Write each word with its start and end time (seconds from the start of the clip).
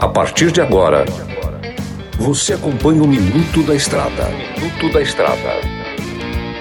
A 0.00 0.06
partir 0.06 0.52
de 0.52 0.60
agora, 0.60 1.04
você 2.16 2.52
acompanha 2.52 3.02
o 3.02 3.08
Minuto 3.08 3.60
da 3.64 3.74
Estrada. 3.74 4.28
Minuto 4.56 4.92
da 4.92 5.02
Estrada. 5.02 5.60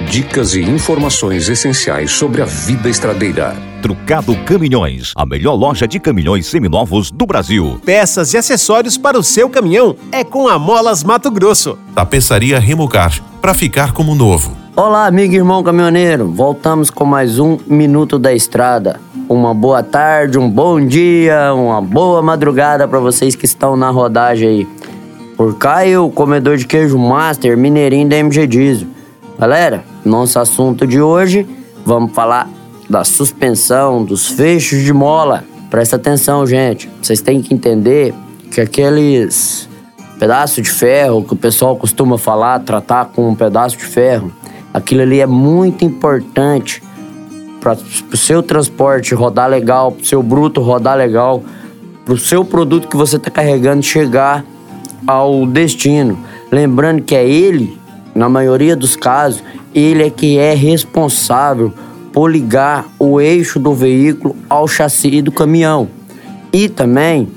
Dicas 0.10 0.56
e 0.56 0.62
informações 0.62 1.48
essenciais 1.48 2.10
sobre 2.10 2.42
a 2.42 2.46
vida 2.46 2.90
estradeira. 2.90 3.56
Trucado 3.84 4.36
Caminhões, 4.46 5.14
a 5.16 5.28
melhor 5.28 5.54
loja 5.54 5.88
de 5.88 6.00
caminhões 6.00 6.48
seminovos 6.48 7.12
do 7.12 7.28
Brasil. 7.28 7.80
Peças 7.86 8.34
e 8.34 8.38
acessórios 8.38 8.98
para 8.98 9.20
o 9.20 9.24
seu 9.24 9.48
caminhão 9.48 9.96
é 10.12 10.24
com 10.24 10.48
a 10.48 10.58
Molas 10.58 11.04
Mato 11.04 11.30
Grosso. 11.30 11.78
Tapeçaria 11.94 12.58
Remocar, 12.58 13.22
para 13.40 13.54
ficar 13.54 13.94
como 13.94 14.16
novo. 14.16 14.58
Olá, 14.76 15.06
amigo 15.06 15.34
e 15.34 15.38
irmão 15.38 15.62
caminhoneiro. 15.62 16.32
Voltamos 16.32 16.90
com 16.90 17.06
mais 17.06 17.38
um 17.38 17.60
Minuto 17.68 18.18
da 18.18 18.34
Estrada. 18.34 19.00
Uma 19.30 19.54
boa 19.54 19.84
tarde, 19.84 20.40
um 20.40 20.50
bom 20.50 20.80
dia, 20.80 21.54
uma 21.54 21.82
boa 21.82 22.22
madrugada 22.22 22.88
para 22.88 22.98
vocês 22.98 23.36
que 23.36 23.44
estão 23.44 23.76
na 23.76 23.90
rodagem 23.90 24.48
aí. 24.48 24.68
Por 25.36 25.58
eu, 25.86 26.10
comedor 26.10 26.56
de 26.56 26.66
queijo 26.66 26.98
master, 26.98 27.58
mineirinho 27.58 28.08
da 28.08 28.16
MG 28.16 28.48
Diesel. 28.48 28.88
Galera, 29.38 29.84
nosso 30.06 30.40
assunto 30.40 30.88
de 30.88 31.02
hoje, 31.02 31.46
vamos 31.86 32.14
falar 32.14 32.50
da 32.90 33.04
suspensão, 33.04 34.02
dos 34.02 34.28
fechos 34.28 34.82
de 34.84 34.94
mola. 34.94 35.44
Presta 35.70 35.98
atenção, 35.98 36.48
gente. 36.48 36.90
Vocês 37.02 37.20
têm 37.20 37.42
que 37.42 37.54
entender 37.54 38.14
que 38.50 38.62
aqueles 38.62 39.68
pedaços 40.18 40.64
de 40.64 40.70
ferro 40.70 41.26
que 41.26 41.34
o 41.34 41.38
pessoal 41.38 41.76
costuma 41.76 42.18
falar, 42.18 42.62
tratar 42.62 43.08
com 43.08 43.28
um 43.28 43.36
pedaço 43.36 43.76
de 43.76 43.84
ferro, 43.84 44.32
aquilo 44.74 45.02
ali 45.02 45.20
é 45.20 45.28
muito 45.28 45.84
importante 45.84 46.82
para 47.68 47.78
o 48.14 48.18
seu 48.18 48.42
transporte 48.42 49.14
rodar 49.14 49.50
legal, 49.50 49.92
para 49.92 50.02
o 50.02 50.06
seu 50.06 50.24
bruto 50.24 50.62
rodar 50.62 50.98
legal, 50.98 51.44
para 52.06 52.14
o 52.14 52.18
seu 52.18 52.46
produto 52.46 52.88
que 52.88 52.96
você 52.96 53.18
está 53.18 53.30
carregando 53.30 53.84
chegar 53.84 54.46
ao 55.06 55.46
destino. 55.46 56.18
Lembrando 56.50 57.02
que 57.02 57.14
é 57.14 57.28
ele, 57.28 57.78
na 58.16 58.30
maioria 58.30 58.74
dos 58.74 58.96
casos, 58.96 59.44
ele 59.76 60.04
é 60.04 60.10
que 60.10 60.38
é 60.38 60.54
responsável 60.54 61.74
por 62.14 62.32
ligar 62.32 62.86
o 62.98 63.20
eixo 63.20 63.60
do 63.60 63.74
veículo 63.74 64.34
ao 64.50 64.66
chassi 64.66 65.22
do 65.22 65.32
caminhão. 65.32 65.90
E 66.54 66.70
também 66.70 67.28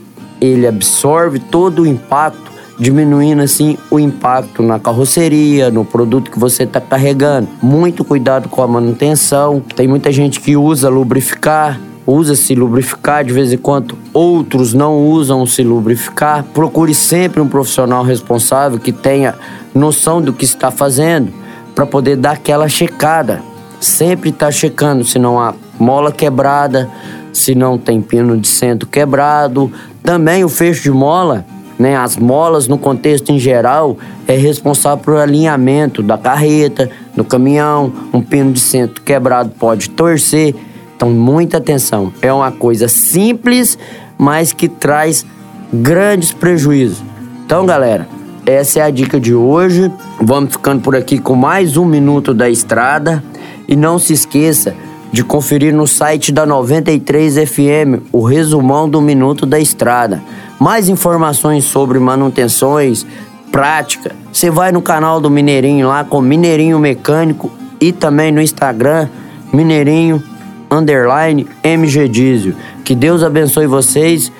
ele 0.41 0.65
absorve 0.65 1.41
todo 1.41 1.83
o 1.83 1.87
impacto 1.87 2.53
diminuindo 2.81 3.43
assim 3.43 3.77
o 3.91 4.01
impacto 4.01 4.63
na 4.63 4.79
carroceria, 4.79 5.71
no 5.71 5.85
produto 5.85 6.31
que 6.31 6.39
você 6.39 6.63
está 6.63 6.81
carregando. 6.81 7.47
Muito 7.63 8.03
cuidado 8.03 8.49
com 8.49 8.63
a 8.63 8.67
manutenção. 8.67 9.63
Tem 9.77 9.87
muita 9.87 10.11
gente 10.11 10.41
que 10.41 10.57
usa 10.57 10.89
lubrificar, 10.89 11.79
usa-se 12.07 12.55
lubrificar 12.55 13.23
de 13.23 13.35
vez 13.35 13.53
em 13.53 13.59
quando, 13.59 13.99
outros 14.15 14.73
não 14.73 14.97
usam 14.97 15.45
se 15.45 15.63
lubrificar. 15.63 16.43
Procure 16.55 16.95
sempre 16.95 17.43
um 17.43 17.47
profissional 17.47 18.03
responsável 18.03 18.79
que 18.79 18.93
tenha 18.93 19.35
noção 19.75 20.23
do 20.23 20.33
que 20.33 20.47
está 20.47 20.71
fazendo 20.71 21.31
para 21.75 21.85
poder 21.85 22.17
dar 22.17 22.33
aquela 22.33 22.67
checada. 22.67 23.43
Sempre 23.79 24.31
está 24.31 24.51
checando 24.51 25.05
se 25.05 25.19
não 25.19 25.39
há 25.39 25.55
mola 25.79 26.11
quebrada, 26.11 26.89
se 27.31 27.55
não 27.55 27.77
tem 27.77 28.01
pino 28.01 28.39
de 28.39 28.49
centro 28.49 28.89
quebrado. 28.89 29.71
Também 30.03 30.45
o 30.45 30.49
fecho 30.49 30.83
de 30.83 30.91
mola 30.91 31.45
né? 31.81 31.97
As 31.97 32.19
molas, 32.19 32.69
no 32.69 32.77
contexto 32.77 33.31
em 33.31 33.39
geral, 33.39 33.97
é 34.29 34.37
responsável 34.37 35.03
por 35.03 35.17
alinhamento 35.17 36.03
da 36.03 36.19
carreta, 36.19 36.91
do 37.17 37.25
caminhão. 37.25 37.91
Um 38.13 38.21
pino 38.21 38.53
de 38.53 38.61
centro 38.61 39.01
quebrado 39.01 39.51
pode 39.59 39.89
torcer. 39.89 40.55
Então, 40.95 41.09
muita 41.09 41.57
atenção. 41.57 42.13
É 42.21 42.31
uma 42.31 42.53
coisa 42.53 42.87
simples, 42.87 43.79
mas 44.19 44.53
que 44.53 44.69
traz 44.69 45.25
grandes 45.73 46.35
prejuízos. 46.35 47.03
Então, 47.47 47.65
galera, 47.65 48.07
essa 48.45 48.81
é 48.81 48.83
a 48.83 48.91
dica 48.91 49.19
de 49.19 49.35
hoje. 49.35 49.91
Vamos 50.21 50.53
ficando 50.53 50.83
por 50.83 50.95
aqui 50.95 51.19
com 51.19 51.35
mais 51.35 51.79
um 51.79 51.87
minuto 51.87 52.35
da 52.35 52.51
estrada. 52.51 53.25
E 53.67 53.75
não 53.75 53.99
se 53.99 54.13
esqueça 54.13 54.75
de 55.13 55.25
conferir 55.25 55.75
no 55.75 55.87
site 55.87 56.31
da 56.33 56.47
93 56.47 57.49
FM 57.49 58.03
o 58.13 58.23
resumão 58.23 58.89
do 58.89 59.01
Minuto 59.01 59.45
da 59.45 59.59
Estrada. 59.59 60.23
Mais 60.59 60.89
informações 60.89 61.65
sobre 61.65 61.99
manutenções, 61.99 63.07
prática, 63.51 64.15
você 64.33 64.51
vai 64.51 64.71
no 64.71 64.81
canal 64.81 65.21
do 65.21 65.31
Mineirinho 65.31 65.89
lá 65.89 66.05
com 66.05 66.21
Mineirinho 66.21 66.79
Mecânico 66.79 67.51
e 67.81 67.93
também 67.93 68.31
no 68.31 68.41
Instagram 68.41 69.09
Mineirinho 69.53 70.23
underline 70.71 71.47
MG 71.65 72.09
Diesel. 72.09 72.55
Que 72.85 72.95
Deus 72.95 73.23
abençoe 73.23 73.67
vocês 73.67 74.31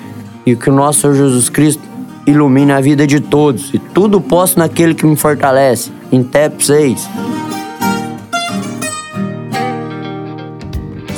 e 0.45 0.55
que 0.55 0.69
o 0.69 0.73
nosso 0.73 1.13
Jesus 1.13 1.49
Cristo 1.49 1.83
ilumine 2.25 2.71
a 2.71 2.79
vida 2.79 3.05
de 3.05 3.19
todos. 3.19 3.73
E 3.73 3.79
tudo 3.79 4.21
posso 4.21 4.57
naquele 4.57 4.93
que 4.93 5.05
me 5.05 5.15
fortalece. 5.15 5.91
Em 6.11 6.23
TEP 6.23 6.65
6. 6.65 7.50